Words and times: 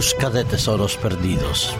busca 0.00 0.30
de 0.30 0.46
tesoros 0.46 0.96
perdidos. 0.96 1.76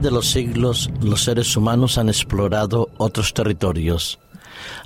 De 0.00 0.10
los 0.10 0.30
siglos 0.30 0.90
los 1.00 1.24
seres 1.24 1.56
humanos 1.56 1.98
han 1.98 2.08
explorado 2.08 2.88
otros 2.98 3.34
territorios. 3.34 4.18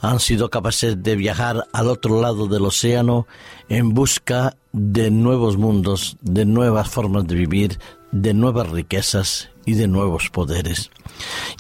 Han 0.01 0.21
sido 0.21 0.51
capaces 0.51 1.03
de 1.03 1.17
viajar 1.17 1.67
al 1.73 1.89
otro 1.89 2.21
lado 2.21 2.47
del 2.47 2.65
océano 2.65 3.27
en 3.69 3.95
busca 3.95 4.57
de 4.73 5.11
nuevos 5.11 5.57
mundos, 5.57 6.17
de 6.21 6.45
nuevas 6.45 6.89
formas 6.89 7.27
de 7.27 7.35
vivir, 7.35 7.79
de 8.13 8.35
nuevas 8.35 8.71
riquezas 8.71 9.51
y 9.67 9.75
de 9.75 9.87
nuevos 9.87 10.31
poderes. 10.31 10.91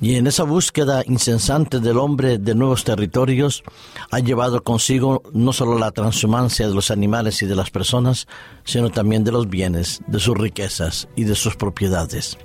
Y 0.00 0.14
en 0.14 0.26
esa 0.26 0.44
búsqueda 0.44 1.02
incesante 1.06 1.80
del 1.80 1.98
hombre 1.98 2.38
de 2.38 2.54
nuevos 2.54 2.84
territorios 2.84 3.62
ha 4.10 4.20
llevado 4.20 4.62
consigo 4.62 5.22
no 5.32 5.52
solo 5.52 5.78
la 5.78 5.90
transhumancia 5.90 6.66
de 6.66 6.74
los 6.74 6.90
animales 6.90 7.42
y 7.42 7.46
de 7.46 7.56
las 7.56 7.70
personas, 7.70 8.26
sino 8.64 8.90
también 8.90 9.24
de 9.24 9.32
los 9.32 9.48
bienes, 9.48 10.00
de 10.06 10.20
sus 10.20 10.36
riquezas 10.36 11.08
y 11.16 11.24
de 11.24 11.34
sus 11.34 11.56
propiedades. 11.56 12.38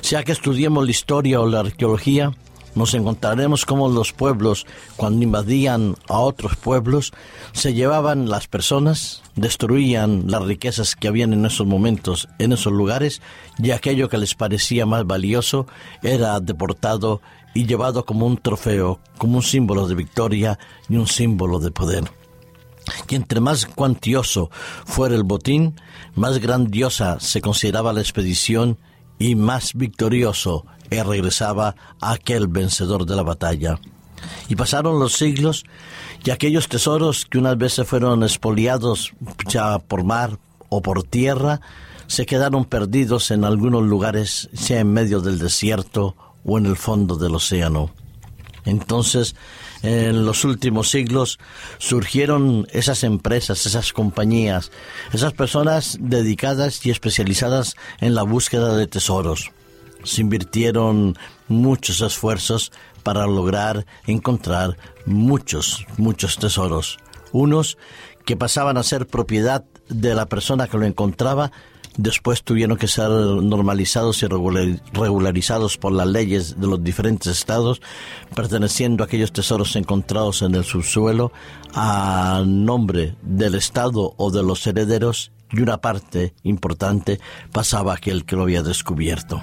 Sea 0.00 0.22
que 0.22 0.32
estudiemos 0.32 0.84
la 0.84 0.90
historia 0.90 1.40
o 1.40 1.46
la 1.46 1.60
arqueología, 1.60 2.32
nos 2.74 2.94
encontraremos 2.94 3.66
como 3.66 3.88
los 3.88 4.12
pueblos, 4.12 4.66
cuando 4.96 5.22
invadían 5.22 5.96
a 6.08 6.18
otros 6.18 6.56
pueblos, 6.56 7.12
se 7.52 7.74
llevaban 7.74 8.30
las 8.30 8.46
personas, 8.46 9.22
destruían 9.36 10.24
las 10.28 10.42
riquezas 10.42 10.96
que 10.96 11.08
habían 11.08 11.32
en 11.34 11.44
esos 11.44 11.66
momentos, 11.66 12.28
en 12.38 12.52
esos 12.52 12.72
lugares, 12.72 13.20
y 13.58 13.72
aquello 13.72 14.08
que 14.08 14.18
les 14.18 14.34
parecía 14.34 14.86
más 14.86 15.06
valioso 15.06 15.66
era 16.02 16.40
deportado 16.40 17.20
y 17.54 17.66
llevado 17.66 18.06
como 18.06 18.26
un 18.26 18.38
trofeo, 18.38 19.00
como 19.18 19.36
un 19.36 19.42
símbolo 19.42 19.86
de 19.86 19.94
victoria 19.94 20.58
y 20.88 20.96
un 20.96 21.06
símbolo 21.06 21.58
de 21.58 21.70
poder. 21.70 22.04
Y 23.08 23.14
entre 23.14 23.40
más 23.40 23.66
cuantioso 23.66 24.50
fuera 24.86 25.14
el 25.14 25.22
botín, 25.22 25.78
más 26.14 26.38
grandiosa 26.38 27.20
se 27.20 27.40
consideraba 27.40 27.92
la 27.92 28.00
expedición 28.00 28.78
y 29.22 29.36
más 29.36 29.74
victorioso 29.74 30.64
regresaba 31.02 31.74
aquel 32.00 32.48
vencedor 32.48 33.06
de 33.06 33.16
la 33.16 33.22
batalla. 33.22 33.78
Y 34.48 34.56
pasaron 34.56 35.00
los 35.00 35.14
siglos 35.14 35.64
y 36.24 36.30
aquellos 36.30 36.68
tesoros 36.68 37.24
que 37.24 37.38
unas 37.38 37.56
veces 37.56 37.88
fueron 37.88 38.22
expoliados 38.22 39.12
ya 39.48 39.78
por 39.78 40.04
mar 40.04 40.38
o 40.68 40.82
por 40.82 41.02
tierra, 41.02 41.60
se 42.06 42.26
quedaron 42.26 42.66
perdidos 42.66 43.30
en 43.30 43.44
algunos 43.44 43.82
lugares, 43.82 44.50
sea 44.52 44.80
en 44.80 44.92
medio 44.92 45.20
del 45.20 45.38
desierto 45.38 46.14
o 46.44 46.58
en 46.58 46.66
el 46.66 46.76
fondo 46.76 47.16
del 47.16 47.34
océano. 47.34 47.90
Entonces, 48.64 49.34
en 49.82 50.24
los 50.24 50.44
últimos 50.44 50.90
siglos 50.90 51.38
surgieron 51.78 52.66
esas 52.70 53.04
empresas, 53.04 53.66
esas 53.66 53.92
compañías, 53.92 54.70
esas 55.12 55.32
personas 55.32 55.98
dedicadas 56.00 56.84
y 56.86 56.90
especializadas 56.90 57.76
en 58.00 58.14
la 58.14 58.22
búsqueda 58.22 58.76
de 58.76 58.86
tesoros. 58.86 59.50
Se 60.04 60.20
invirtieron 60.20 61.16
muchos 61.48 62.00
esfuerzos 62.00 62.72
para 63.02 63.26
lograr 63.26 63.86
encontrar 64.06 64.76
muchos, 65.06 65.86
muchos 65.96 66.38
tesoros. 66.38 66.98
Unos 67.32 67.76
que 68.24 68.36
pasaban 68.36 68.76
a 68.76 68.82
ser 68.82 69.06
propiedad 69.06 69.64
de 69.88 70.14
la 70.14 70.26
persona 70.26 70.68
que 70.68 70.78
lo 70.78 70.86
encontraba 70.86 71.50
después 71.96 72.42
tuvieron 72.42 72.76
que 72.76 72.88
ser 72.88 73.10
normalizados 73.10 74.22
y 74.22 74.26
regularizados 74.26 75.78
por 75.78 75.92
las 75.92 76.06
leyes 76.06 76.60
de 76.60 76.66
los 76.66 76.82
diferentes 76.82 77.28
estados, 77.28 77.80
perteneciendo 78.34 79.02
a 79.02 79.06
aquellos 79.06 79.32
tesoros 79.32 79.76
encontrados 79.76 80.42
en 80.42 80.54
el 80.54 80.64
subsuelo 80.64 81.32
a 81.74 82.42
nombre 82.46 83.16
del 83.22 83.54
Estado 83.54 84.14
o 84.16 84.30
de 84.30 84.42
los 84.42 84.66
herederos 84.66 85.32
y 85.50 85.60
una 85.60 85.78
parte 85.78 86.34
importante 86.42 87.20
pasaba 87.52 87.92
a 87.92 87.96
aquel 87.96 88.24
que 88.24 88.36
lo 88.36 88.42
había 88.42 88.62
descubierto. 88.62 89.42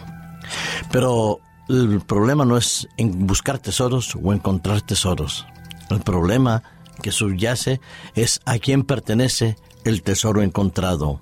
Pero 0.91 1.39
el 1.67 2.01
problema 2.01 2.45
no 2.45 2.57
es 2.57 2.87
en 2.97 3.27
buscar 3.27 3.59
tesoros 3.59 4.15
o 4.21 4.33
encontrar 4.33 4.81
tesoros. 4.81 5.45
El 5.91 6.01
problema 6.01 6.63
que 7.01 7.11
subyace 7.11 7.79
es 8.15 8.41
a 8.45 8.57
quién 8.57 8.83
pertenece 8.83 9.55
el 9.85 10.01
tesoro 10.01 10.41
encontrado 10.41 11.21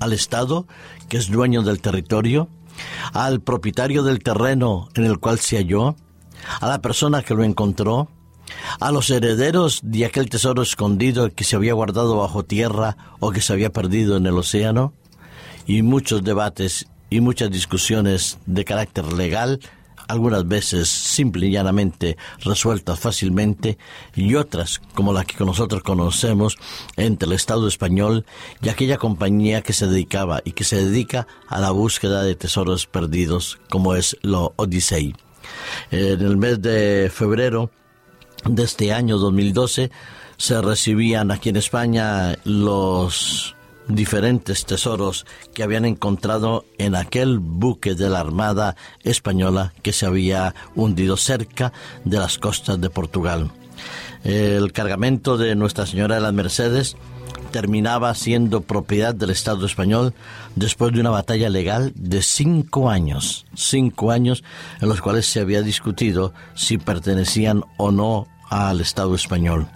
al 0.00 0.12
Estado, 0.12 0.66
que 1.08 1.16
es 1.16 1.30
dueño 1.30 1.62
del 1.62 1.80
territorio, 1.80 2.48
al 3.12 3.40
propietario 3.40 4.02
del 4.02 4.22
terreno 4.22 4.88
en 4.94 5.04
el 5.04 5.18
cual 5.18 5.38
se 5.38 5.56
halló, 5.56 5.96
a 6.60 6.66
la 6.66 6.80
persona 6.80 7.22
que 7.22 7.34
lo 7.34 7.44
encontró, 7.44 8.08
a 8.80 8.92
los 8.92 9.10
herederos 9.10 9.80
de 9.82 10.04
aquel 10.04 10.28
tesoro 10.28 10.62
escondido 10.62 11.30
que 11.30 11.44
se 11.44 11.56
había 11.56 11.72
guardado 11.74 12.16
bajo 12.16 12.44
tierra 12.44 12.96
o 13.20 13.30
que 13.30 13.40
se 13.40 13.52
había 13.52 13.72
perdido 13.72 14.16
en 14.16 14.26
el 14.26 14.36
océano, 14.36 14.92
y 15.66 15.82
muchos 15.82 16.22
debates 16.22 16.86
y 17.10 17.20
muchas 17.20 17.50
discusiones 17.50 18.38
de 18.46 18.64
carácter 18.64 19.12
legal 19.12 19.60
algunas 20.08 20.46
veces 20.46 20.88
simple 20.88 21.46
y 21.46 21.52
llanamente 21.52 22.16
resueltas 22.40 22.98
fácilmente 22.98 23.78
y 24.14 24.34
otras 24.34 24.80
como 24.94 25.12
la 25.12 25.24
que 25.24 25.44
nosotros 25.44 25.82
conocemos 25.82 26.56
entre 26.96 27.26
el 27.26 27.32
Estado 27.32 27.68
español 27.68 28.24
y 28.62 28.68
aquella 28.68 28.98
compañía 28.98 29.62
que 29.62 29.72
se 29.72 29.86
dedicaba 29.86 30.42
y 30.44 30.52
que 30.52 30.64
se 30.64 30.84
dedica 30.84 31.26
a 31.48 31.60
la 31.60 31.70
búsqueda 31.70 32.22
de 32.22 32.34
tesoros 32.34 32.86
perdidos 32.86 33.58
como 33.68 33.94
es 33.94 34.16
lo 34.22 34.52
Odyssey. 34.56 35.14
En 35.90 36.20
el 36.20 36.36
mes 36.36 36.60
de 36.62 37.10
febrero 37.12 37.70
de 38.44 38.62
este 38.62 38.92
año 38.92 39.18
2012 39.18 39.90
se 40.36 40.60
recibían 40.60 41.30
aquí 41.30 41.50
en 41.50 41.56
España 41.56 42.36
los 42.44 43.54
diferentes 43.88 44.64
tesoros 44.64 45.26
que 45.52 45.62
habían 45.62 45.84
encontrado 45.84 46.64
en 46.78 46.94
aquel 46.94 47.38
buque 47.38 47.94
de 47.94 48.08
la 48.08 48.20
Armada 48.20 48.76
española 49.02 49.72
que 49.82 49.92
se 49.92 50.06
había 50.06 50.54
hundido 50.74 51.16
cerca 51.16 51.72
de 52.04 52.18
las 52.18 52.38
costas 52.38 52.80
de 52.80 52.90
Portugal. 52.90 53.50
El 54.24 54.72
cargamento 54.72 55.36
de 55.36 55.54
Nuestra 55.54 55.86
Señora 55.86 56.14
de 56.14 56.20
las 56.22 56.32
Mercedes 56.32 56.96
terminaba 57.50 58.14
siendo 58.14 58.62
propiedad 58.62 59.14
del 59.14 59.30
Estado 59.30 59.66
español 59.66 60.14
después 60.56 60.92
de 60.92 61.00
una 61.00 61.10
batalla 61.10 61.48
legal 61.50 61.92
de 61.94 62.22
cinco 62.22 62.90
años, 62.90 63.46
cinco 63.54 64.10
años 64.10 64.42
en 64.80 64.88
los 64.88 65.00
cuales 65.00 65.26
se 65.26 65.40
había 65.40 65.62
discutido 65.62 66.32
si 66.54 66.78
pertenecían 66.78 67.64
o 67.76 67.92
no 67.92 68.26
al 68.50 68.80
Estado 68.80 69.14
español. 69.14 69.68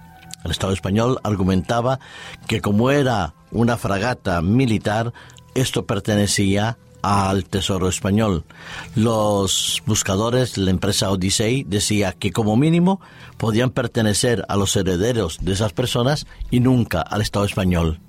El 0.45 0.51
Estado 0.51 0.73
español 0.73 1.19
argumentaba 1.23 2.01
que 2.47 2.61
como 2.61 2.91
era 2.91 3.35
una 3.51 3.77
fragata 3.77 4.41
militar, 4.43 5.13
esto 5.55 5.87
pertenecía 5.87 6.79
al 7.03 7.45
Tesoro 7.45 7.89
español. 7.89 8.45
Los 8.95 9.83
buscadores, 9.87 10.59
la 10.59 10.71
empresa 10.71 11.11
Odyssey, 11.11 11.65
decía 11.65 12.13
que 12.13 12.33
como 12.33 12.57
mínimo 12.57 13.01
podían 13.37 13.71
pertenecer 13.71 14.45
a 14.49 14.57
los 14.57 14.75
herederos 14.77 15.39
de 15.41 15.53
esas 15.53 15.73
personas 15.73 16.27
y 16.51 16.61
nunca 16.61 17.01
al 17.01 17.23
Estado 17.23 17.45
español. 17.45 18.01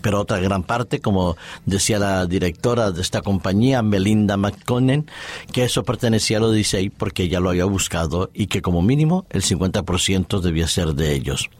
Pero 0.00 0.20
otra 0.20 0.38
gran 0.38 0.62
parte, 0.62 1.00
como 1.00 1.36
decía 1.66 1.98
la 1.98 2.26
directora 2.26 2.90
de 2.90 3.02
esta 3.02 3.22
compañía, 3.22 3.82
Melinda 3.82 4.36
McConnell, 4.36 5.06
que 5.52 5.64
eso 5.64 5.82
pertenecía 5.82 6.38
a 6.38 6.42
Odyssey 6.42 6.90
porque 6.90 7.24
ella 7.24 7.40
lo 7.40 7.50
había 7.50 7.64
buscado 7.64 8.30
y 8.34 8.46
que 8.46 8.62
como 8.62 8.82
mínimo 8.82 9.26
el 9.30 9.42
50% 9.42 10.40
debía 10.40 10.68
ser 10.68 10.94
de 10.94 11.14
ellos. 11.14 11.50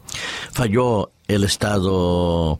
Falló 0.51 1.11
el 1.27 1.43
Estado 1.43 2.59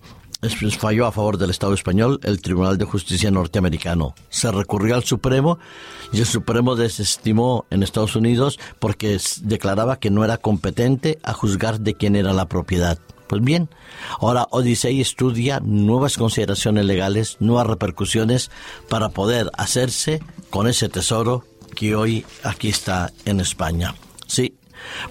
falló 0.78 1.06
a 1.06 1.12
favor 1.12 1.38
del 1.38 1.50
Estado 1.50 1.74
español 1.74 2.20
el 2.24 2.42
Tribunal 2.42 2.78
de 2.78 2.86
Justicia 2.86 3.30
norteamericano. 3.30 4.16
Se 4.30 4.52
recurrió 4.52 4.96
al 4.96 5.04
Supremo 5.04 5.60
y 6.14 6.20
el 6.20 6.26
Supremo 6.26 6.76
desestimó 6.76 7.66
en 7.70 7.84
Estados 7.84 8.16
Unidos 8.16 8.58
porque 8.80 9.20
declaraba 9.42 10.00
que 10.00 10.10
no 10.10 10.24
era 10.24 10.38
competente 10.38 11.20
a 11.24 11.34
juzgar 11.34 11.82
de 11.82 11.94
quién 11.96 12.16
era 12.16 12.32
la 12.32 12.48
propiedad. 12.48 13.00
Pues 13.30 13.44
bien, 13.44 13.70
ahora 14.20 14.48
Odyssey 14.50 15.02
estudia 15.02 15.60
nuevas 15.64 16.18
consideraciones 16.18 16.84
legales, 16.86 17.38
nuevas 17.40 17.68
repercusiones 17.68 18.50
para 18.90 19.10
poder 19.10 19.52
hacerse 19.56 20.20
con 20.50 20.68
ese 20.68 20.90
tesoro 20.90 21.46
que 21.76 21.96
hoy 21.96 22.26
aquí 22.44 22.70
está 22.70 23.14
en 23.26 23.40
España. 23.40 23.94
Sí, 24.26 24.56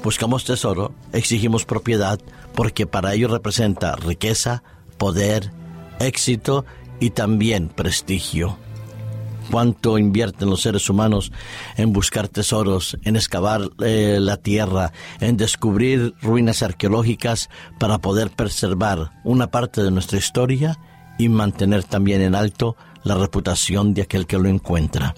buscamos 0.02 0.44
tesoro, 0.44 0.92
exigimos 1.12 1.64
propiedad, 1.64 2.18
porque 2.56 2.88
para 2.88 3.14
ello 3.14 3.28
representa 3.28 3.94
riqueza, 3.94 4.64
poder, 4.96 5.52
éxito 6.00 6.64
y 6.98 7.10
también 7.10 7.68
prestigio. 7.68 8.58
Cuánto 9.50 9.98
invierten 9.98 10.50
los 10.50 10.62
seres 10.62 10.88
humanos 10.88 11.32
en 11.76 11.92
buscar 11.92 12.28
tesoros, 12.28 12.96
en 13.04 13.16
excavar 13.16 13.62
eh, 13.80 14.18
la 14.20 14.36
tierra, 14.36 14.92
en 15.20 15.36
descubrir 15.36 16.14
ruinas 16.20 16.62
arqueológicas 16.62 17.48
para 17.78 17.98
poder 17.98 18.30
preservar 18.30 19.12
una 19.24 19.50
parte 19.50 19.82
de 19.82 19.90
nuestra 19.90 20.18
historia 20.18 20.78
y 21.18 21.28
mantener 21.28 21.84
también 21.84 22.22
en 22.22 22.34
alto 22.34 22.76
la 23.02 23.16
reputación 23.16 23.94
de 23.94 24.02
aquel 24.02 24.26
que 24.26 24.38
lo 24.38 24.48
encuentra. 24.48 25.14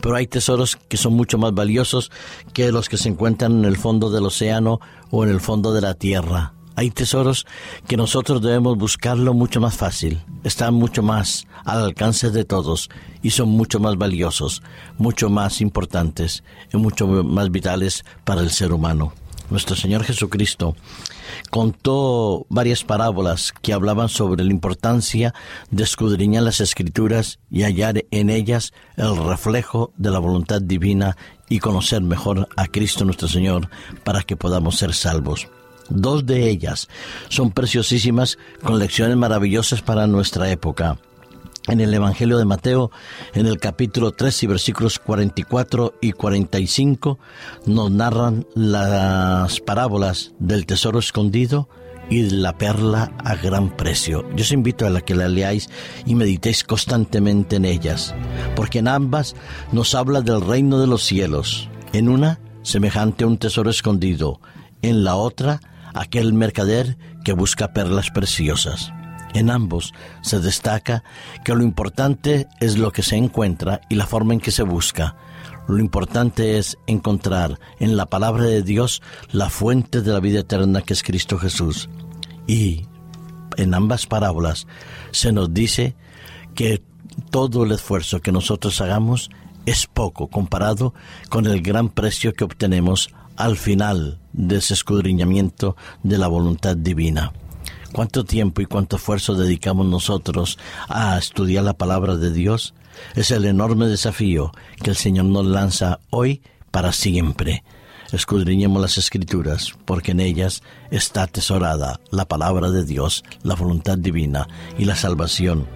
Pero 0.00 0.16
hay 0.16 0.26
tesoros 0.26 0.76
que 0.76 0.96
son 0.96 1.14
mucho 1.14 1.38
más 1.38 1.52
valiosos 1.52 2.10
que 2.52 2.72
los 2.72 2.88
que 2.88 2.96
se 2.96 3.08
encuentran 3.08 3.52
en 3.52 3.64
el 3.64 3.76
fondo 3.76 4.10
del 4.10 4.26
océano 4.26 4.80
o 5.10 5.24
en 5.24 5.30
el 5.30 5.40
fondo 5.40 5.72
de 5.72 5.80
la 5.80 5.94
tierra. 5.94 6.55
Hay 6.76 6.90
tesoros 6.90 7.46
que 7.88 7.96
nosotros 7.96 8.42
debemos 8.42 8.76
buscarlo 8.76 9.32
mucho 9.32 9.60
más 9.62 9.74
fácil, 9.74 10.20
están 10.44 10.74
mucho 10.74 11.02
más 11.02 11.46
al 11.64 11.82
alcance 11.82 12.30
de 12.30 12.44
todos 12.44 12.90
y 13.22 13.30
son 13.30 13.48
mucho 13.48 13.80
más 13.80 13.96
valiosos, 13.96 14.62
mucho 14.98 15.30
más 15.30 15.62
importantes 15.62 16.44
y 16.72 16.76
mucho 16.76 17.06
más 17.06 17.50
vitales 17.50 18.04
para 18.24 18.42
el 18.42 18.50
ser 18.50 18.74
humano. 18.74 19.14
Nuestro 19.48 19.74
Señor 19.74 20.04
Jesucristo 20.04 20.76
contó 21.50 22.44
varias 22.50 22.84
parábolas 22.84 23.54
que 23.62 23.72
hablaban 23.72 24.10
sobre 24.10 24.44
la 24.44 24.50
importancia 24.50 25.32
de 25.70 25.84
escudriñar 25.84 26.42
las 26.42 26.60
escrituras 26.60 27.38
y 27.50 27.62
hallar 27.62 28.04
en 28.10 28.28
ellas 28.28 28.72
el 28.96 29.16
reflejo 29.16 29.92
de 29.96 30.10
la 30.10 30.18
voluntad 30.18 30.60
divina 30.60 31.16
y 31.48 31.60
conocer 31.60 32.02
mejor 32.02 32.48
a 32.56 32.66
Cristo 32.66 33.06
nuestro 33.06 33.28
Señor 33.28 33.70
para 34.04 34.22
que 34.22 34.36
podamos 34.36 34.76
ser 34.76 34.92
salvos. 34.92 35.48
Dos 35.90 36.26
de 36.26 36.48
ellas 36.48 36.88
son 37.28 37.50
preciosísimas 37.50 38.38
con 38.62 38.78
lecciones 38.78 39.16
maravillosas 39.16 39.82
para 39.82 40.06
nuestra 40.06 40.50
época. 40.50 40.98
En 41.68 41.80
el 41.80 41.92
Evangelio 41.92 42.38
de 42.38 42.44
Mateo, 42.44 42.92
en 43.34 43.46
el 43.46 43.58
capítulo 43.58 44.12
3 44.12 44.44
y 44.44 44.46
versículos 44.46 45.00
44 45.00 45.94
y 46.00 46.12
45, 46.12 47.18
nos 47.66 47.90
narran 47.90 48.46
las 48.54 49.60
parábolas 49.60 50.32
del 50.38 50.64
tesoro 50.64 51.00
escondido 51.00 51.68
y 52.08 52.30
la 52.30 52.56
perla 52.56 53.12
a 53.24 53.34
gran 53.34 53.76
precio. 53.76 54.24
Yo 54.36 54.42
os 54.42 54.52
invito 54.52 54.86
a 54.86 54.90
la 54.90 55.00
que 55.00 55.16
la 55.16 55.28
leáis 55.28 55.68
y 56.04 56.14
meditéis 56.14 56.62
constantemente 56.62 57.56
en 57.56 57.64
ellas, 57.64 58.14
porque 58.54 58.78
en 58.78 58.86
ambas 58.88 59.34
nos 59.72 59.94
habla 59.94 60.20
del 60.20 60.40
reino 60.40 60.78
de 60.78 60.86
los 60.86 61.02
cielos. 61.02 61.68
En 61.92 62.08
una, 62.08 62.38
semejante 62.62 63.24
a 63.24 63.26
un 63.26 63.38
tesoro 63.38 63.70
escondido, 63.70 64.40
en 64.82 65.02
la 65.02 65.16
otra, 65.16 65.60
aquel 65.96 66.32
mercader 66.32 66.96
que 67.24 67.32
busca 67.32 67.72
perlas 67.72 68.10
preciosas. 68.10 68.92
En 69.34 69.50
ambos 69.50 69.92
se 70.22 70.40
destaca 70.40 71.02
que 71.44 71.54
lo 71.54 71.62
importante 71.62 72.46
es 72.60 72.78
lo 72.78 72.92
que 72.92 73.02
se 73.02 73.16
encuentra 73.16 73.80
y 73.88 73.96
la 73.96 74.06
forma 74.06 74.34
en 74.34 74.40
que 74.40 74.50
se 74.50 74.62
busca. 74.62 75.16
Lo 75.68 75.78
importante 75.78 76.58
es 76.58 76.78
encontrar 76.86 77.58
en 77.80 77.96
la 77.96 78.06
palabra 78.06 78.44
de 78.44 78.62
Dios 78.62 79.02
la 79.32 79.50
fuente 79.50 80.00
de 80.00 80.12
la 80.12 80.20
vida 80.20 80.40
eterna 80.40 80.82
que 80.82 80.92
es 80.92 81.02
Cristo 81.02 81.38
Jesús. 81.38 81.88
Y 82.46 82.86
en 83.56 83.74
ambas 83.74 84.06
parábolas 84.06 84.66
se 85.10 85.32
nos 85.32 85.52
dice 85.52 85.96
que 86.54 86.82
todo 87.30 87.64
el 87.64 87.72
esfuerzo 87.72 88.20
que 88.20 88.32
nosotros 88.32 88.80
hagamos 88.80 89.30
es 89.64 89.86
poco 89.86 90.28
comparado 90.28 90.94
con 91.28 91.46
el 91.46 91.60
gran 91.62 91.88
precio 91.88 92.32
que 92.32 92.44
obtenemos 92.44 93.10
al 93.36 93.56
final 93.56 94.18
de 94.32 94.56
ese 94.56 94.74
escudriñamiento 94.74 95.76
de 96.02 96.18
la 96.18 96.28
voluntad 96.28 96.76
divina. 96.76 97.32
¿Cuánto 97.92 98.24
tiempo 98.24 98.60
y 98.60 98.66
cuánto 98.66 98.96
esfuerzo 98.96 99.34
dedicamos 99.34 99.86
nosotros 99.86 100.58
a 100.88 101.16
estudiar 101.16 101.64
la 101.64 101.72
palabra 101.72 102.16
de 102.16 102.32
Dios? 102.32 102.74
Es 103.14 103.30
el 103.30 103.44
enorme 103.44 103.86
desafío 103.86 104.52
que 104.82 104.90
el 104.90 104.96
Señor 104.96 105.26
nos 105.26 105.46
lanza 105.46 106.00
hoy 106.10 106.42
para 106.70 106.92
siempre. 106.92 107.64
Escudriñemos 108.12 108.80
las 108.80 108.98
escrituras, 108.98 109.74
porque 109.84 110.12
en 110.12 110.20
ellas 110.20 110.62
está 110.90 111.24
atesorada 111.24 112.00
la 112.10 112.26
palabra 112.26 112.70
de 112.70 112.84
Dios, 112.84 113.24
la 113.42 113.54
voluntad 113.54 113.98
divina 113.98 114.46
y 114.78 114.84
la 114.84 114.94
salvación. 114.94 115.66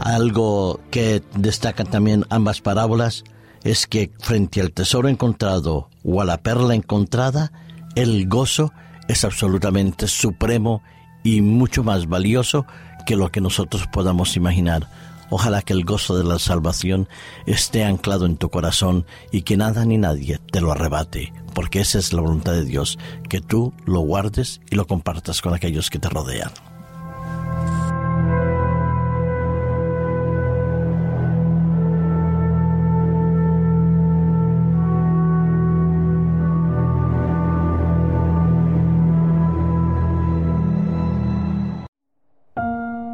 Algo 0.00 0.80
que 0.90 1.22
destacan 1.34 1.86
también 1.86 2.26
ambas 2.28 2.60
parábolas 2.60 3.24
es 3.64 3.86
que 3.86 4.10
frente 4.20 4.60
al 4.60 4.72
tesoro 4.72 5.08
encontrado 5.08 5.88
o 6.04 6.20
a 6.20 6.24
la 6.24 6.38
perla 6.38 6.74
encontrada, 6.74 7.52
el 7.94 8.28
gozo 8.28 8.72
es 9.08 9.24
absolutamente 9.24 10.06
supremo 10.06 10.82
y 11.22 11.42
mucho 11.42 11.82
más 11.82 12.08
valioso 12.08 12.66
que 13.06 13.16
lo 13.16 13.30
que 13.30 13.40
nosotros 13.40 13.86
podamos 13.92 14.36
imaginar. 14.36 14.88
Ojalá 15.30 15.62
que 15.62 15.72
el 15.72 15.84
gozo 15.84 16.16
de 16.16 16.24
la 16.24 16.38
salvación 16.38 17.08
esté 17.46 17.84
anclado 17.84 18.26
en 18.26 18.36
tu 18.36 18.50
corazón 18.50 19.06
y 19.30 19.42
que 19.42 19.56
nada 19.56 19.84
ni 19.84 19.96
nadie 19.96 20.38
te 20.50 20.60
lo 20.60 20.72
arrebate, 20.72 21.32
porque 21.54 21.80
esa 21.80 21.98
es 21.98 22.12
la 22.12 22.20
voluntad 22.20 22.52
de 22.52 22.64
Dios, 22.64 22.98
que 23.28 23.40
tú 23.40 23.72
lo 23.86 24.00
guardes 24.00 24.60
y 24.70 24.76
lo 24.76 24.86
compartas 24.86 25.40
con 25.40 25.54
aquellos 25.54 25.88
que 25.88 26.00
te 26.00 26.08
rodean. 26.08 26.50